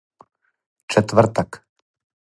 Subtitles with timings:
[0.91, 1.49] четвртак